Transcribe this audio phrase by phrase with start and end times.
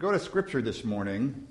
[0.00, 1.46] go to Scripture this morning,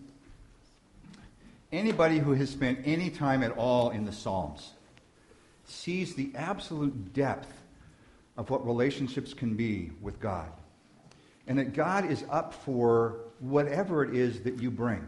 [1.71, 4.71] anybody who has spent any time at all in the Psalms
[5.65, 7.54] sees the absolute depth
[8.38, 10.51] of what relationships can be with God.
[11.46, 15.08] And that God is up for whatever it is that you bring,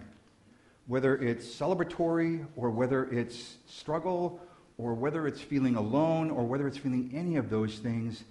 [0.86, 4.40] whether it's celebratory or whether it's struggle
[4.78, 8.24] or whether it's feeling alone or whether it's feeling any of those things.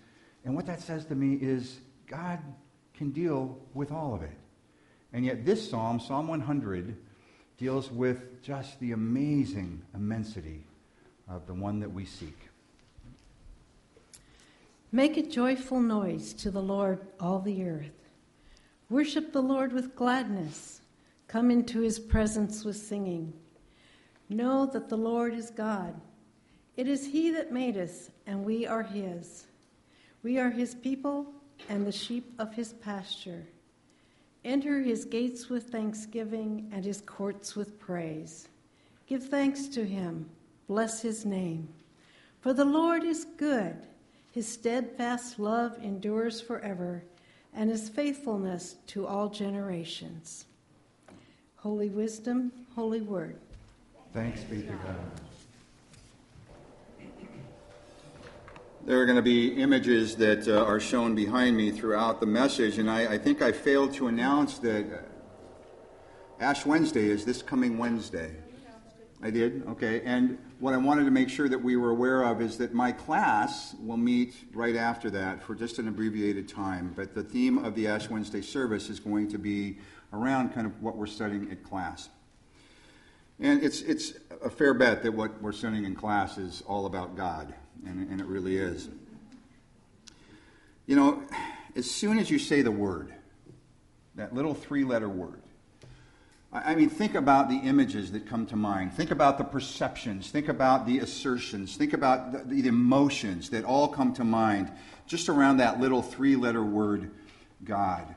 [0.45, 2.39] And what that says to me is God
[2.95, 4.40] can deal with all of it.
[5.13, 6.97] And yet, this psalm, Psalm 100,
[7.59, 10.65] deals with just the amazing immensity
[11.29, 12.37] of the one that we seek.
[14.93, 18.09] Make a joyful noise to the Lord, all the earth.
[18.89, 20.81] Worship the Lord with gladness.
[21.29, 23.33] Come into his presence with singing.
[24.29, 25.95] Know that the Lord is God.
[26.77, 29.45] It is he that made us, and we are his.
[30.23, 31.33] We are his people
[31.69, 33.47] and the sheep of his pasture.
[34.45, 38.49] Enter his gates with thanksgiving and his courts with praise.
[39.07, 40.31] Give thanks to him.
[40.67, 41.69] Bless his name.
[42.41, 43.77] For the Lord is good.
[44.33, 47.03] His steadfast love endures forever,
[47.53, 50.47] and his faithfulness to all generations.
[51.57, 53.37] Holy wisdom, holy word.
[54.15, 54.97] Thanks be to God.
[58.87, 62.79] There are going to be images that uh, are shown behind me throughout the message,
[62.79, 65.05] and I, I think I failed to announce that
[66.41, 68.35] Ash Wednesday is this coming Wednesday.
[69.23, 69.67] I did?
[69.69, 70.01] Okay.
[70.01, 72.91] And what I wanted to make sure that we were aware of is that my
[72.91, 76.95] class will meet right after that for just an abbreviated time.
[76.97, 79.77] But the theme of the Ash Wednesday service is going to be
[80.15, 82.09] around kind of what we're studying at class.
[83.39, 87.15] And it's, it's a fair bet that what we're studying in class is all about
[87.15, 87.55] God
[87.87, 88.89] and, and it really is.
[90.87, 91.23] You know,
[91.77, 93.13] as soon as you say the word,
[94.17, 95.41] that little three letter word,
[96.53, 98.93] I mean, think about the images that come to mind.
[98.95, 100.31] Think about the perceptions.
[100.31, 101.77] Think about the assertions.
[101.77, 104.73] Think about the, the emotions that all come to mind
[105.07, 107.13] just around that little three letter word,
[107.63, 108.17] God.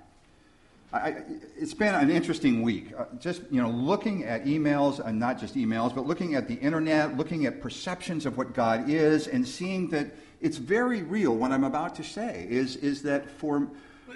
[0.93, 1.23] I,
[1.57, 2.93] it's been an interesting week.
[2.95, 6.53] Uh, just you know, looking at emails and not just emails, but looking at the
[6.53, 11.35] internet, looking at perceptions of what God is, and seeing that it's very real.
[11.35, 13.67] What I'm about to say is is that for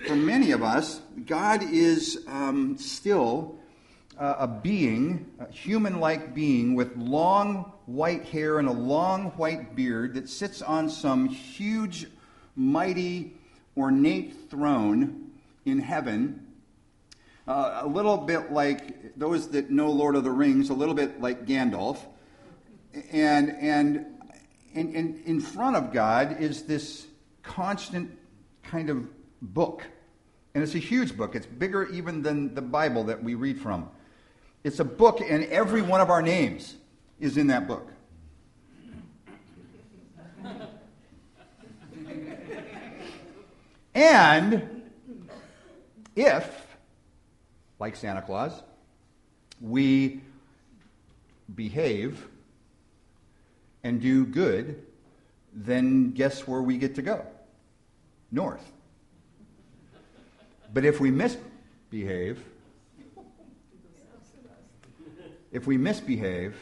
[0.06, 3.56] for many of us, God is um, still
[4.20, 10.14] uh, a being, a human-like being with long white hair and a long white beard
[10.14, 12.06] that sits on some huge,
[12.56, 13.34] mighty,
[13.76, 15.32] ornate throne
[15.66, 16.47] in heaven
[17.48, 21.22] uh, a little bit like those that know Lord of the Rings, a little bit
[21.22, 22.00] like Gandalf.
[23.12, 24.06] And, and,
[24.76, 27.08] and, and in front of God is this
[27.44, 28.18] constant
[28.64, 29.08] kind of
[29.42, 29.84] book.
[30.54, 31.36] And it's a huge book.
[31.36, 33.90] It's bigger even than the Bible that we read from.
[34.64, 36.76] It's a book, and every one of our names
[37.20, 37.88] is in that book.
[43.94, 44.84] and
[46.16, 46.67] if
[47.80, 48.62] like Santa Claus.
[49.62, 50.22] We
[51.54, 52.28] behave
[53.84, 54.84] and do good,
[55.54, 57.26] then guess where we get to go?
[58.32, 58.72] North.
[60.74, 62.44] But if we misbehave,
[65.52, 66.56] if we misbehave,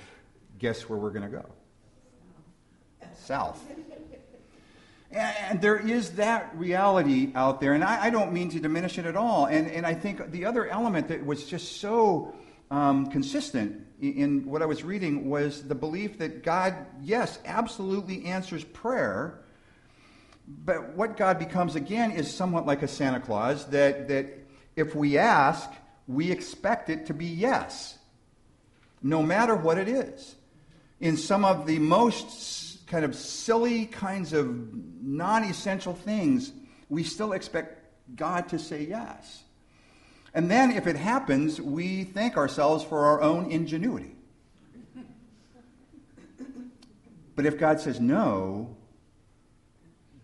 [0.60, 1.46] guess where we're going to go?
[3.16, 3.60] South.
[5.16, 9.06] And there is that reality out there, and I, I, don't mean to diminish it
[9.06, 9.46] at all.
[9.46, 12.36] And, and I think the other element that was just so
[12.70, 18.26] um, consistent in, in what I was reading was the belief that God, yes, absolutely
[18.26, 19.40] answers prayer,
[20.48, 24.28] but what God becomes again is somewhat like a Santa Claus that, that
[24.76, 25.70] if we ask,
[26.08, 27.98] we expect it to be yes,
[29.02, 30.36] no matter what it is.
[31.00, 34.48] In some of the most kind of silly kinds of
[35.02, 36.52] non essential things,
[36.90, 37.84] we still expect
[38.16, 39.44] God to say yes.
[40.34, 44.16] And then, if it happens, we thank ourselves for our own ingenuity.
[47.36, 48.76] But if God says no,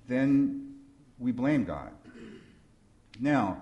[0.08, 0.76] then
[1.20, 1.92] we blame God.
[3.20, 3.62] Now,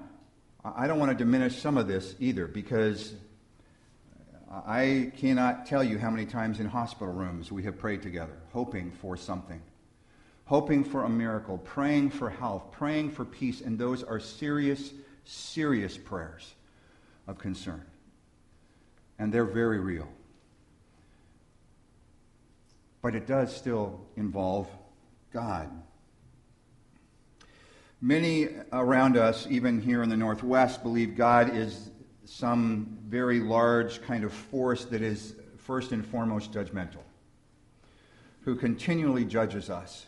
[0.63, 3.13] I don't want to diminish some of this either because
[4.51, 8.91] I cannot tell you how many times in hospital rooms we have prayed together, hoping
[8.91, 9.61] for something,
[10.45, 14.91] hoping for a miracle, praying for health, praying for peace, and those are serious,
[15.23, 16.55] serious prayers
[17.27, 17.85] of concern.
[19.19, 20.07] And they're very real.
[23.03, 24.67] But it does still involve
[25.31, 25.69] God.
[28.01, 31.91] Many around us, even here in the Northwest, believe God is
[32.29, 37.03] some very large kind of force that is first and foremost judgmental,
[38.41, 40.05] who continually judges us,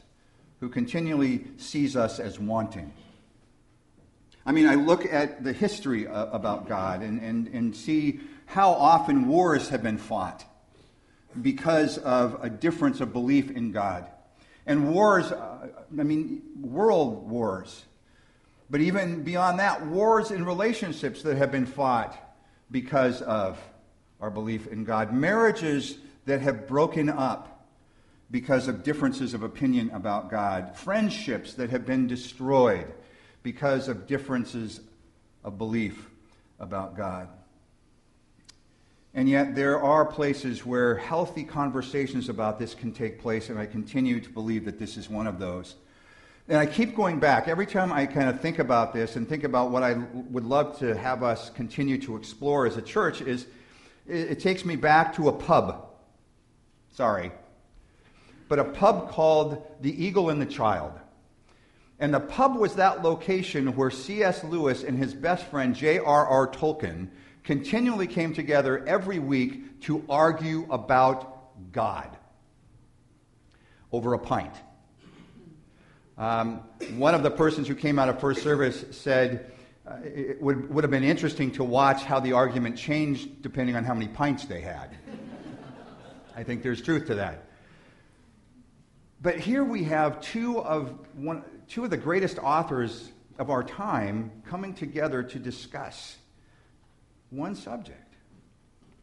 [0.60, 2.94] who continually sees us as wanting.
[4.46, 8.72] I mean, I look at the history uh, about God and, and, and see how
[8.72, 10.46] often wars have been fought
[11.42, 14.06] because of a difference of belief in God.
[14.66, 15.70] And wars, uh,
[16.00, 17.84] I mean, world wars.
[18.72, 22.18] But even beyond that, wars in relationships that have been fought
[22.72, 23.60] because of
[24.22, 25.14] our belief in God.
[25.14, 27.68] Marriages that have broken up
[28.32, 30.74] because of differences of opinion about God.
[30.78, 32.88] Friendships that have been destroyed
[33.44, 34.80] because of differences
[35.44, 36.10] of belief
[36.58, 37.28] about God.
[39.14, 43.66] And yet, there are places where healthy conversations about this can take place, and I
[43.66, 45.76] continue to believe that this is one of those.
[46.48, 47.48] And I keep going back.
[47.48, 50.80] Every time I kind of think about this and think about what I would love
[50.80, 53.46] to have us continue to explore as a church, is
[54.08, 55.88] it, it takes me back to a pub.
[56.94, 57.32] Sorry.
[58.50, 60.94] But a pub called The Eagle and the Child.
[62.00, 64.44] And the pub was that location where C.S.
[64.44, 66.48] Lewis and his best friend J.R.R.
[66.48, 67.10] Tolkien
[67.44, 72.18] continually came together every week to argue about God
[73.92, 74.54] over a pint.
[76.22, 76.62] Um,
[76.98, 79.52] one of the persons who came out of first service said
[79.88, 83.84] uh, it would, would have been interesting to watch how the argument changed depending on
[83.84, 84.96] how many pints they had.
[86.36, 87.46] I think there's truth to that.
[89.20, 94.44] But here we have two of, one, two of the greatest authors of our time
[94.46, 96.18] coming together to discuss
[97.32, 98.14] one subject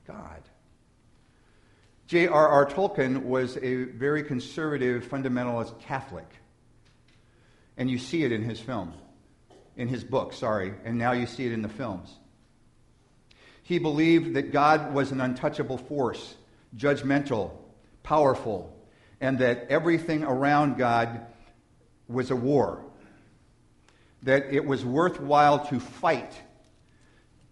[0.07, 0.43] God.
[2.07, 2.67] J.R.R.
[2.67, 6.29] Tolkien was a very conservative fundamentalist Catholic.
[7.79, 8.93] And you see it in his film,
[9.77, 12.13] in his book, sorry, and now you see it in the films.
[13.63, 16.35] He believed that God was an untouchable force,
[16.77, 17.53] judgmental,
[18.03, 18.77] powerful,
[19.21, 21.21] and that everything around God
[22.09, 22.85] was a war.
[24.25, 26.33] That it was worthwhile to fight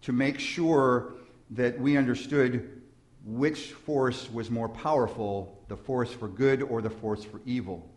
[0.01, 1.13] to make sure
[1.51, 2.81] that we understood
[3.25, 7.89] which force was more powerful the force for good or the force for evil.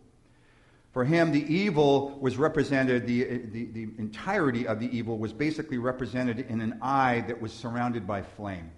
[0.91, 5.77] For him, the evil was represented, the, the, the, entirety of the evil was basically
[5.77, 8.71] represented in an eye that was surrounded by flame,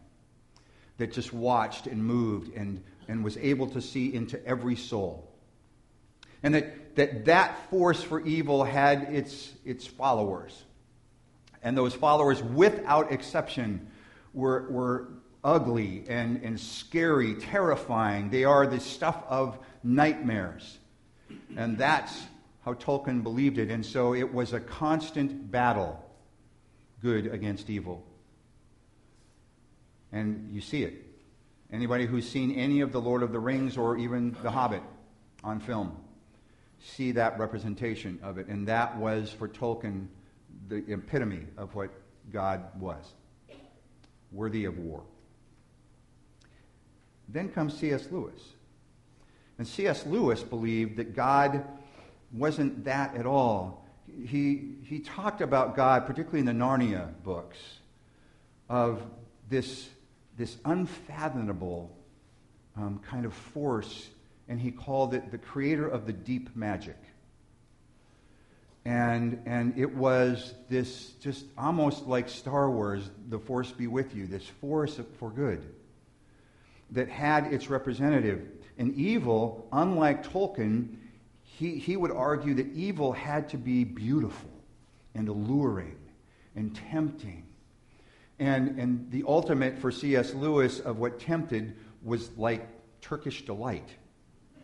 [0.98, 5.28] that just watched and moved and, and was able to see into every soul.
[6.44, 10.64] And that that, that force for evil had its, its followers.
[11.62, 13.88] And those followers, without exception,
[14.34, 15.08] were, were
[15.44, 18.30] ugly and, and scary, terrifying.
[18.30, 20.78] They are the stuff of nightmares.
[21.56, 22.24] And that's
[22.66, 23.70] how Tolkien believed it.
[23.70, 26.04] And so it was a constant battle,
[27.02, 28.04] good against evil.
[30.12, 30.94] And you see it.
[31.72, 34.84] Anybody who's seen any of The Lord of the Rings or even The Hobbit
[35.44, 35.98] on film,
[36.80, 38.48] see that representation of it.
[38.48, 40.08] And that was for Tolkien
[40.68, 41.90] the epitome of what
[42.32, 43.04] God was
[44.32, 45.04] worthy of war.
[47.30, 48.08] Then comes C.S.
[48.12, 48.53] Lewis.
[49.58, 50.06] And C.S.
[50.06, 51.64] Lewis believed that God
[52.32, 53.86] wasn't that at all.
[54.28, 57.58] He, he talked about God, particularly in the Narnia books,
[58.70, 59.02] of
[59.50, 59.88] this,
[60.38, 61.96] this unfathomable
[62.76, 64.10] um, kind of force,
[64.48, 66.98] and he called it the creator of the deep magic.
[68.86, 74.28] And, and it was this just almost like Star Wars, the Force be with you,
[74.28, 75.64] this force for good
[76.92, 78.42] that had its representative.
[78.78, 80.98] And evil, unlike Tolkien,
[81.44, 84.50] he, he would argue that evil had to be beautiful
[85.14, 85.98] and alluring
[86.56, 87.46] and tempting.
[88.40, 90.34] And, and the ultimate for C.S.
[90.34, 92.68] Lewis of what tempted was like
[93.02, 93.90] Turkish delight.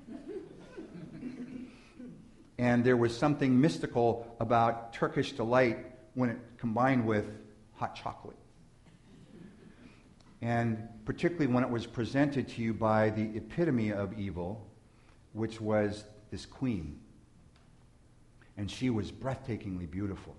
[2.57, 5.77] And there was something mystical about Turkish delight
[6.13, 7.25] when it combined with
[7.75, 8.35] hot chocolate.
[10.41, 14.63] And particularly when it was presented to you by the epitome of evil,
[15.33, 16.99] which was this queen.
[18.57, 20.35] And she was breathtakingly beautiful,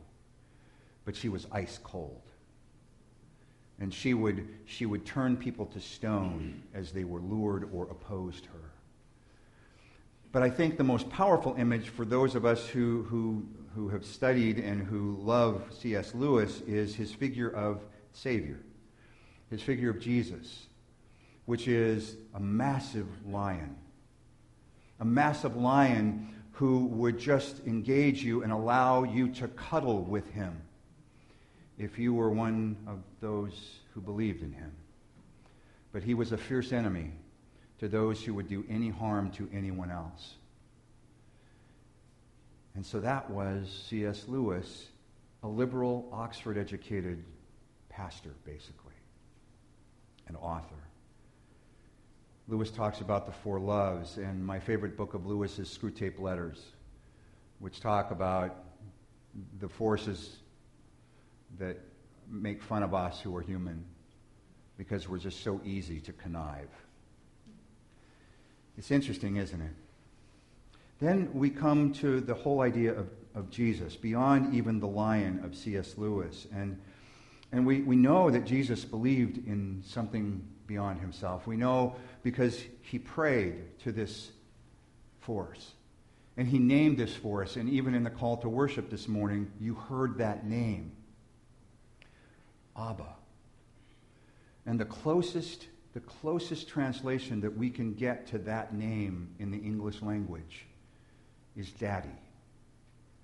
[1.04, 2.22] but she was ice cold.
[3.80, 8.46] And she would, she would turn people to stone as they were lured or opposed
[8.46, 8.70] her.
[10.30, 14.04] But I think the most powerful image for those of us who, who, who have
[14.04, 16.14] studied and who love C.S.
[16.14, 18.60] Lewis is his figure of Savior,
[19.50, 20.66] his figure of Jesus,
[21.44, 23.76] which is a massive lion.
[25.00, 30.60] A massive lion who would just engage you and allow you to cuddle with him
[31.78, 34.70] if you were one of those who believed in him.
[35.92, 37.12] But he was a fierce enemy
[37.78, 40.34] to those who would do any harm to anyone else.
[42.74, 44.26] And so that was C.S.
[44.28, 44.88] Lewis,
[45.42, 47.24] a liberal, Oxford educated
[47.88, 48.89] pastor, basically,
[50.30, 50.76] an author.
[52.46, 56.66] Lewis talks about the four loves, and my favorite book of Lewis is Screwtape Letters,
[57.58, 58.64] which talk about
[59.58, 60.36] the forces
[61.58, 61.80] that
[62.30, 63.84] make fun of us who are human
[64.78, 66.70] because we're just so easy to connive.
[68.78, 69.74] It's interesting, isn't it?
[71.00, 75.56] Then we come to the whole idea of, of Jesus, beyond even the lion of
[75.56, 75.94] C.S.
[75.98, 76.46] Lewis.
[76.54, 76.80] And,
[77.52, 81.46] and we, we know that Jesus believed in something beyond himself.
[81.46, 84.30] We know because he prayed to this
[85.20, 85.72] force.
[86.36, 87.56] And he named this force.
[87.56, 90.92] And even in the call to worship this morning, you heard that name
[92.76, 93.16] Abba.
[94.64, 99.58] And the closest, the closest translation that we can get to that name in the
[99.58, 100.66] English language
[101.56, 102.08] is daddy.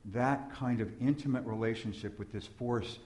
[0.07, 2.99] That kind of intimate relationship with this force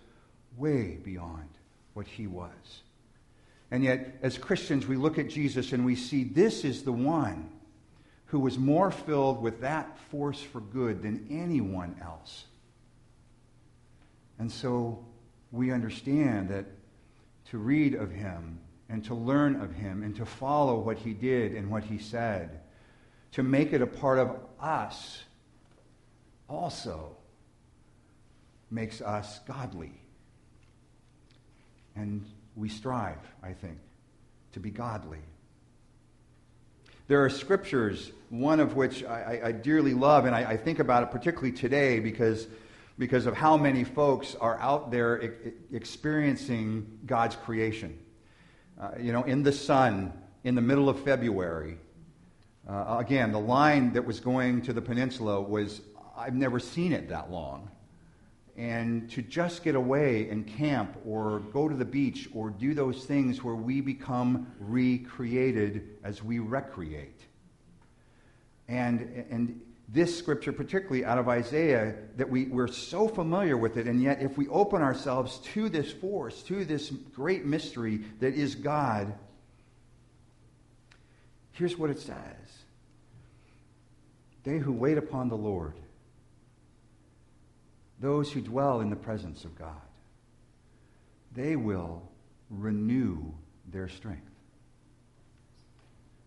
[0.57, 1.49] way beyond
[1.95, 2.83] what he was.
[3.71, 7.51] And yet, as Christians, we look at Jesus and we see this is the one
[8.27, 12.45] who was more filled with that force for good than anyone else.
[14.39, 15.05] And so
[15.53, 16.67] we understand that
[17.51, 21.55] to read of him and to learn of him and to follow what he did
[21.55, 22.61] and what he said
[23.33, 25.23] to make it a part of us
[26.49, 27.17] also
[28.71, 30.00] makes us godly.
[32.01, 32.25] And
[32.57, 33.77] we strive, I think,
[34.53, 35.19] to be godly.
[37.09, 41.03] There are scriptures, one of which I, I dearly love, and I, I, think about
[41.03, 42.47] it particularly today because,
[42.99, 45.35] because of how many folks are out there
[45.73, 47.99] experiencing God's creation.
[48.81, 51.77] Uh, you know, in the sun, in the middle of February,
[52.67, 55.83] uh, again, the line that was going to the peninsula was,
[56.17, 57.69] I've never seen it that long.
[58.57, 63.05] And to just get away and camp or go to the beach or do those
[63.05, 67.21] things where we become recreated as we recreate.
[68.69, 69.61] And, and
[69.93, 74.23] this scripture, particularly out of Isaiah, that we, we're so familiar with it, and yet
[74.23, 79.13] if we open ourselves to this force, to this great mystery that is God,
[81.53, 82.17] here's what it says
[84.45, 85.75] they who wait upon the Lord,
[88.01, 89.81] those who dwell in the presence of God,
[91.35, 92.03] they will
[92.49, 93.19] renew
[93.71, 94.23] their strength.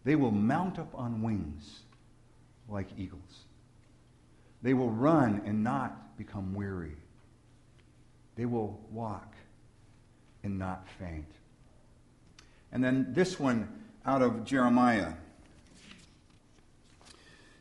[0.03, 1.79] They will mount up on wings
[2.69, 3.45] like eagles.
[4.61, 6.95] They will run and not become weary.
[8.35, 9.35] They will walk
[10.43, 11.31] and not faint.
[12.71, 13.67] And then this one
[14.05, 15.13] out of Jeremiah.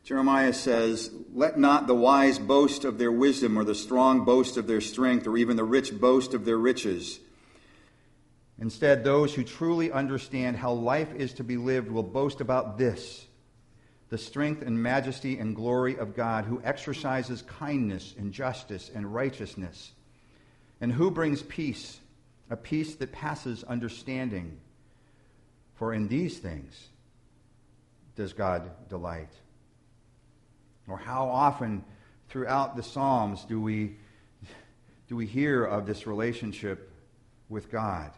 [0.04, 4.66] Jeremiah says, Let not the wise boast of their wisdom, or the strong boast of
[4.66, 7.20] their strength, or even the rich boast of their riches.
[8.58, 13.26] Instead, those who truly understand how life is to be lived will boast about this
[14.08, 19.92] the strength and majesty and glory of God, who exercises kindness and justice and righteousness,
[20.82, 21.98] and who brings peace,
[22.50, 24.60] a peace that passes understanding.
[25.76, 26.88] For in these things
[28.14, 29.30] does God delight.
[30.88, 31.84] Or how often
[32.28, 33.96] throughout the Psalms do we,
[35.08, 36.90] do we hear of this relationship
[37.48, 38.10] with God?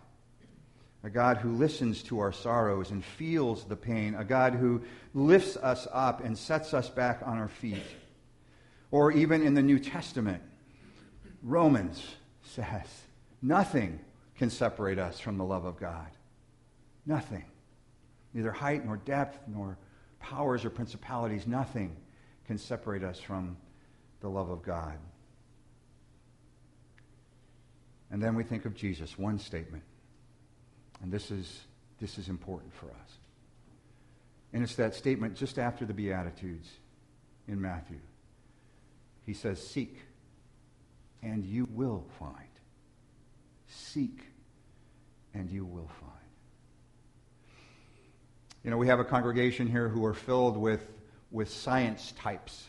[1.03, 4.15] A God who listens to our sorrows and feels the pain.
[4.15, 7.83] A God who lifts us up and sets us back on our feet.
[8.91, 10.43] Or even in the New Testament,
[11.43, 12.03] Romans
[12.43, 12.87] says,
[13.43, 14.01] nothing
[14.37, 16.09] can separate us from the love of God.
[17.05, 17.45] Nothing.
[18.33, 19.77] Neither height nor depth nor
[20.21, 21.97] powers or principalities, nothing
[22.47, 23.57] can separate us from
[24.21, 24.99] the love of God.
[28.11, 29.83] And then we think of Jesus, one statement.
[31.03, 31.61] And this is,
[32.01, 33.19] this is important for us.
[34.53, 36.69] And it's that statement just after the Beatitudes
[37.49, 37.99] in Matthew.
[39.27, 39.97] He says, Seek,
[41.23, 42.35] and you will find.
[43.67, 44.21] Seek,
[45.35, 46.13] and you will find.
[48.63, 50.87] You know, we have a congregation here who are filled with
[51.35, 52.69] with science types,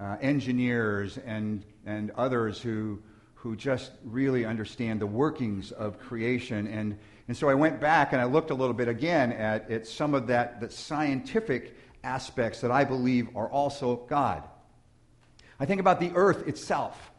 [0.00, 3.02] uh, engineers, and, and others who,
[3.34, 6.68] who just really understand the workings of creation.
[6.68, 9.86] And, and so I went back and I looked a little bit again at, at
[9.88, 14.44] some of that, the scientific aspects that I believe are also God.
[15.58, 17.10] I think about the earth itself.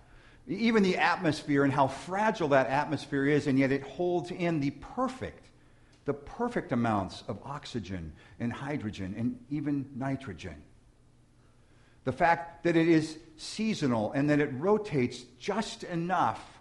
[0.48, 4.72] even the atmosphere and how fragile that atmosphere is, and yet it holds in the
[4.72, 5.50] perfect,
[6.06, 10.56] the perfect amounts of oxygen and hydrogen and even nitrogen.
[12.04, 16.60] The fact that it is seasonal and that it rotates just enough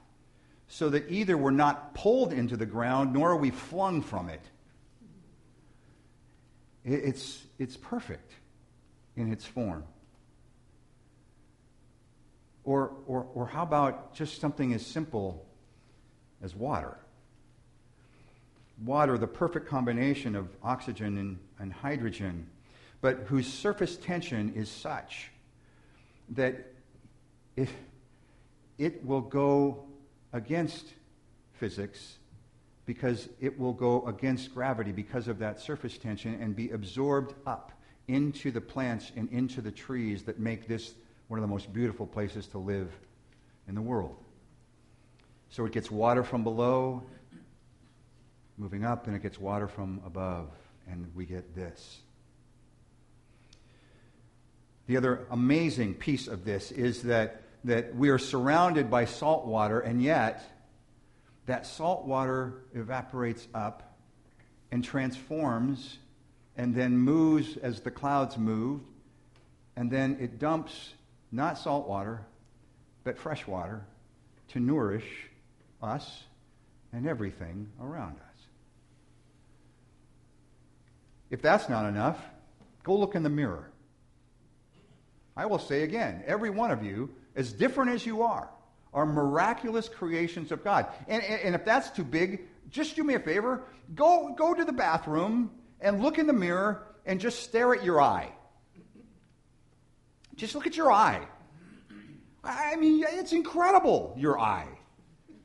[0.68, 4.42] so that either we're not pulled into the ground nor are we flung from it.
[6.84, 8.32] It's, it's perfect
[9.16, 9.84] in its form.
[12.64, 15.46] Or, or, or how about just something as simple
[16.42, 16.98] as water?
[18.84, 22.46] Water, the perfect combination of oxygen and, and hydrogen,
[23.00, 25.30] but whose surface tension is such
[26.30, 26.72] that
[27.56, 27.68] it,
[28.78, 29.84] it will go
[30.32, 30.94] against
[31.52, 32.18] physics
[32.86, 37.72] because it will go against gravity because of that surface tension and be absorbed up
[38.08, 40.94] into the plants and into the trees that make this
[41.28, 42.90] one of the most beautiful places to live
[43.68, 44.16] in the world.
[45.50, 47.04] So it gets water from below,
[48.60, 50.50] moving up, and it gets water from above,
[50.86, 52.00] and we get this.
[54.86, 59.80] The other amazing piece of this is that, that we are surrounded by salt water,
[59.80, 60.44] and yet
[61.46, 63.96] that salt water evaporates up
[64.70, 65.96] and transforms
[66.56, 68.82] and then moves as the clouds move,
[69.74, 70.92] and then it dumps
[71.32, 72.26] not salt water,
[73.04, 73.86] but fresh water
[74.48, 75.06] to nourish
[75.82, 76.24] us
[76.92, 78.29] and everything around us.
[81.30, 82.18] If that's not enough,
[82.82, 83.70] go look in the mirror.
[85.36, 88.50] I will say again, every one of you, as different as you are,
[88.92, 90.86] are miraculous creations of God.
[91.08, 93.62] And, and, and if that's too big, just do me a favor.
[93.94, 98.00] Go, go to the bathroom and look in the mirror and just stare at your
[98.00, 98.32] eye.
[100.34, 101.26] Just look at your eye.
[102.42, 104.68] I mean, it's incredible, your eye.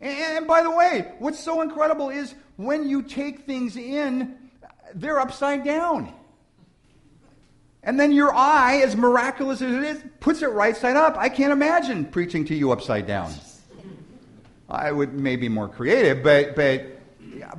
[0.01, 4.37] And by the way, what's so incredible is when you take things in,
[4.95, 6.11] they're upside down.
[7.83, 11.17] And then your eye, as miraculous as it is, puts it right side up.
[11.17, 13.31] I can't imagine preaching to you upside down.
[14.67, 16.99] I would maybe more creative, but but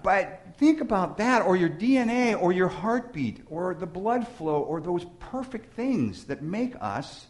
[0.02, 4.80] but think about that, or your DNA, or your heartbeat, or the blood flow, or
[4.80, 7.26] those perfect things that make us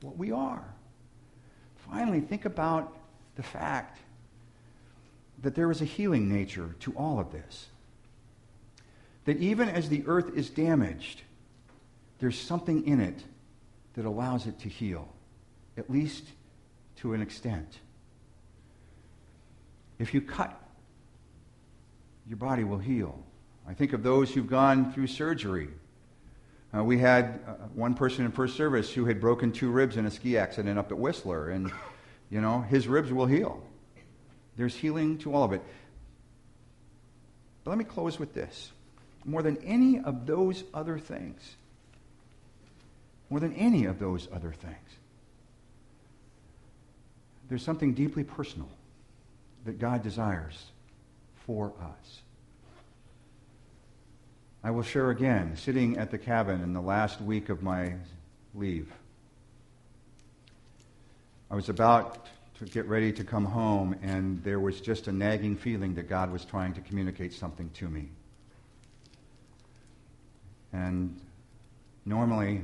[0.00, 0.64] what we are.
[1.88, 2.96] Finally, think about
[3.36, 4.00] the fact
[5.42, 7.68] that there is a healing nature to all of this.
[9.24, 11.22] That even as the earth is damaged,
[12.18, 13.22] there's something in it
[13.94, 15.08] that allows it to heal,
[15.76, 16.24] at least
[16.96, 17.78] to an extent.
[19.98, 20.62] If you cut
[22.26, 23.18] your body will heal.
[23.66, 25.68] I think of those who've gone through surgery.
[26.74, 30.06] Uh, we had uh, one person in first service who had broken two ribs in
[30.06, 31.70] a ski accident up at Whistler, and
[32.30, 33.62] you know his ribs will heal.
[34.56, 35.62] There's healing to all of it.
[37.64, 38.72] But let me close with this:
[39.24, 41.56] more than any of those other things,
[43.30, 44.76] more than any of those other things,
[47.48, 48.68] there's something deeply personal
[49.64, 50.66] that God desires
[51.46, 52.22] for us.
[54.64, 57.94] I will share again, sitting at the cabin in the last week of my
[58.54, 58.92] leave.
[61.50, 62.26] I was about
[62.58, 66.32] to get ready to come home, and there was just a nagging feeling that God
[66.32, 68.08] was trying to communicate something to me.
[70.72, 71.20] And
[72.04, 72.62] normally,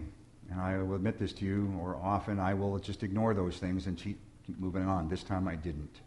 [0.51, 3.87] and I will admit this to you, or often I will just ignore those things
[3.87, 4.19] and keep
[4.59, 5.09] moving on.
[5.09, 6.01] This time I didn't.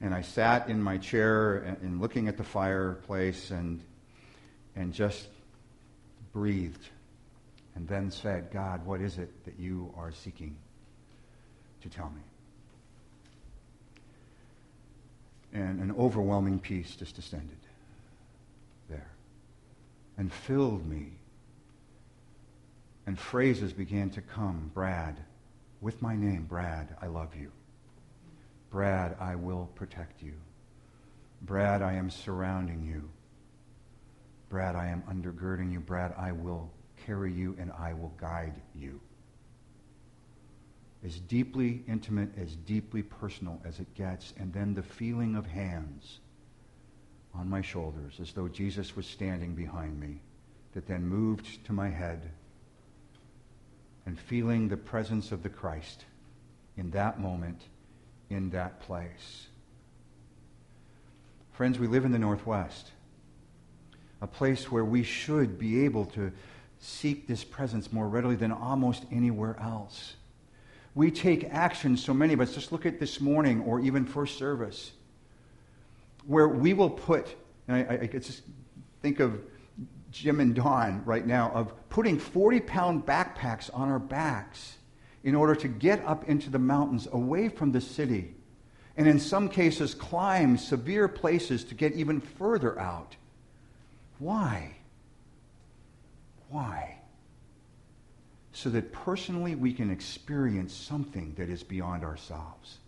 [0.00, 3.80] And I sat in my chair and, looking at the fireplace and,
[4.74, 5.28] and just
[6.32, 6.84] breathed
[7.74, 10.56] and then said, God, what is it that you are seeking
[11.82, 12.20] to tell me?
[15.52, 17.65] And an overwhelming peace just descended
[20.18, 21.12] and filled me.
[23.06, 25.16] And phrases began to come Brad,
[25.80, 27.52] with my name, Brad, I love you.
[28.70, 30.34] Brad, I will protect you.
[31.42, 33.08] Brad, I am surrounding you.
[34.48, 35.80] Brad, I am undergirding you.
[35.80, 36.70] Brad, I will
[37.04, 39.00] carry you and I will guide you.
[41.04, 44.32] As deeply intimate, as deeply personal as it gets.
[44.38, 46.20] And then the feeling of hands
[47.38, 50.20] on my shoulders, as though Jesus was standing behind me,
[50.74, 52.30] that then moved to my head.
[54.04, 56.04] And feeling the presence of the Christ
[56.76, 57.60] in that moment
[58.30, 59.46] in that place.
[61.52, 62.90] Friends, we live in the Northwest,
[64.20, 66.32] a place where we should be able to
[66.78, 70.14] seek this presence more readily than almost anywhere else.
[70.94, 74.38] We take action, so many of us, just look at this morning or even first
[74.38, 74.92] service,
[76.26, 77.34] where we will put,
[77.68, 78.42] and I, I, I just
[79.02, 79.40] think of
[80.10, 84.76] Jim and Dawn right now, of putting 40 pound backpacks on our backs
[85.24, 88.34] in order to get up into the mountains away from the city.
[88.96, 93.16] And in some cases, climb severe places to get even further out.
[94.18, 94.76] Why?
[96.48, 96.98] Why?
[98.52, 102.78] So that personally we can experience something that is beyond ourselves.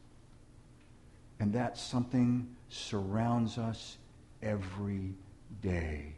[1.40, 3.98] And that something surrounds us
[4.42, 5.14] every
[5.62, 6.14] day.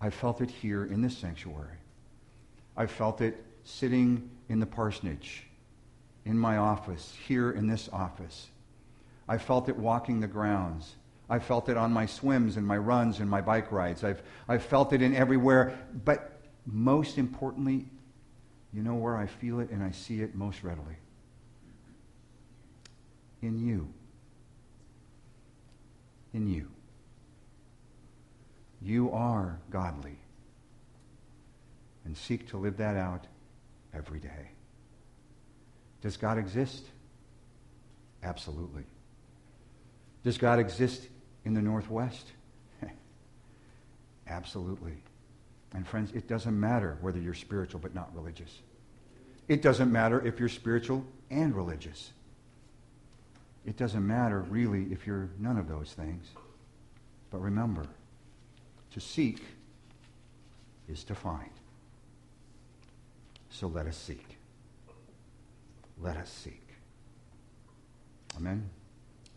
[0.00, 1.78] I felt it here in this sanctuary.
[2.76, 5.46] I felt it sitting in the parsonage,
[6.24, 8.48] in my office, here in this office.
[9.28, 10.94] I felt it walking the grounds.
[11.28, 14.04] I felt it on my swims and my runs and my bike rides.
[14.04, 15.78] I've, I've felt it in everywhere.
[16.04, 17.86] But most importantly,
[18.72, 20.96] you know where I feel it and I see it most readily?
[23.42, 23.92] In you.
[26.32, 26.68] In you.
[28.80, 30.18] You are godly.
[32.04, 33.26] And seek to live that out
[33.94, 34.50] every day.
[36.00, 36.84] Does God exist?
[38.22, 38.84] Absolutely.
[40.24, 41.08] Does God exist
[41.44, 42.32] in the Northwest?
[44.28, 45.02] Absolutely.
[45.74, 48.58] And friends, it doesn't matter whether you're spiritual but not religious.
[49.48, 52.12] It doesn't matter if you're spiritual and religious.
[53.68, 56.24] It doesn't matter really if you're none of those things.
[57.30, 57.84] But remember,
[58.92, 59.42] to seek
[60.88, 61.50] is to find.
[63.50, 64.38] So let us seek.
[66.00, 66.66] Let us seek.
[68.38, 68.70] Amen.